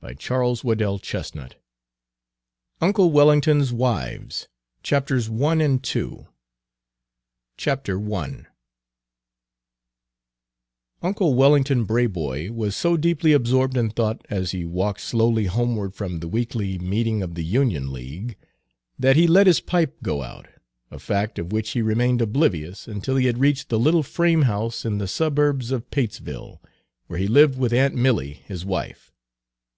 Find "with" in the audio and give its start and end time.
27.58-27.72